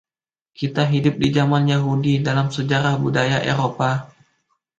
Kita 0.59 0.81
hidup 0.93 1.15
di 1.23 1.27
zaman 1.37 1.63
Yahudi 1.73 2.13
dalam 2.27 2.47
sejarah 2.55 2.93
budaya 3.03 3.37
Eropa. 3.51 3.91